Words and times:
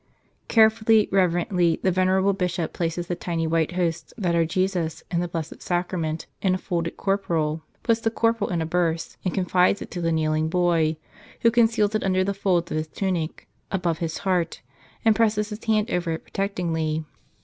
Carefully, 0.47 1.07
reverently, 1.11 1.79
the 1.83 1.91
venerable 1.91 2.33
Bishop 2.33 2.73
places 2.73 3.05
the 3.05 3.13
tiny 3.15 3.45
white 3.45 3.73
Hosts 3.73 4.15
that 4.17 4.33
are 4.33 4.45
Jesus 4.47 5.03
in 5.11 5.19
the 5.19 5.27
Blessed 5.27 5.57
Sac¬ 5.59 5.89
rament, 5.89 6.25
in 6.41 6.55
a 6.55 6.57
folded 6.57 6.97
corporal, 6.97 7.61
puts 7.83 7.99
the 8.01 8.09
corporal 8.09 8.49
in 8.49 8.63
a 8.63 8.65
burse, 8.65 9.15
and 9.23 9.31
confides 9.31 9.79
it 9.79 9.91
to 9.91 10.01
the 10.01 10.11
kneeling 10.11 10.49
boy, 10.49 10.97
who 11.41 11.51
con¬ 11.51 11.65
ceals 11.69 11.93
it 11.93 12.03
under 12.03 12.23
the 12.23 12.33
folds 12.33 12.71
of 12.71 12.77
his 12.77 12.87
tunic, 12.87 13.47
above 13.71 13.99
his 13.99 14.17
heart, 14.25 14.63
and 15.05 15.15
presses 15.15 15.49
his 15.49 15.63
hand 15.65 15.91
over 15.91 16.13
it 16.13 16.23
protectingly. 16.23 17.05